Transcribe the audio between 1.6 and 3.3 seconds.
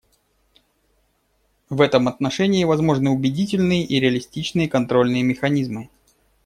В этом отношении возможны